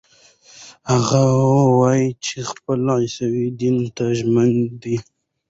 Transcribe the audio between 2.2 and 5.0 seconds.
چې خپل عیسوي دین ته ژمن دی.